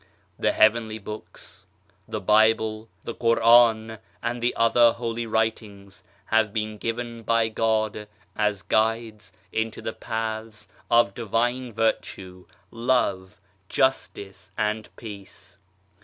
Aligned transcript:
The 0.39 0.51
Heavenly 0.53 0.97
Books, 0.97 1.67
the 2.07 2.19
Bible, 2.19 2.89
the 3.03 3.13
Quran, 3.13 3.99
and 4.23 4.41
the 4.41 4.55
other 4.55 4.93
Holy 4.93 5.27
Writings 5.27 6.03
have 6.25 6.51
been 6.51 6.79
given 6.79 7.21
by 7.21 7.49
God 7.49 8.07
as 8.35 8.63
guides 8.63 9.31
into 9.53 9.79
the 9.79 9.93
paths 9.93 10.67
of 10.89 11.13
Divine 11.13 11.71
Virtue, 11.71 12.47
Love, 12.71 13.39
Justice 13.69 14.51
and 14.57 14.89
Peace. 14.95 15.57